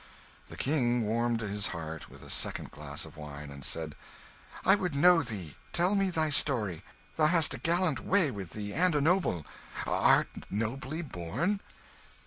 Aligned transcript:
The 0.47 0.57
King 0.57 1.03
warmed 1.05 1.41
his 1.41 1.67
heart 1.67 2.09
with 2.09 2.23
a 2.23 2.29
second 2.31 2.71
glass 2.71 3.05
of 3.05 3.17
wine, 3.17 3.51
and 3.51 3.63
said 3.63 3.93
"I 4.65 4.73
would 4.73 4.95
know 4.95 5.21
thee 5.21 5.55
tell 5.73 5.93
me 5.93 6.09
thy 6.09 6.31
story. 6.31 6.81
Thou 7.17 7.27
hast 7.27 7.53
a 7.53 7.59
gallant 7.59 7.99
way 7.99 8.31
with 8.31 8.53
thee, 8.53 8.73
and 8.73 8.95
a 8.95 8.99
noble 9.01 9.45
art 9.85 10.29
nobly 10.49 11.03
born?" 11.03 11.59